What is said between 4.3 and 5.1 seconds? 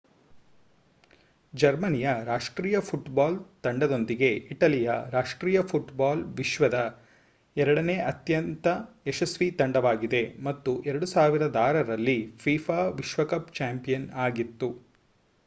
ಇಟಲಿಯ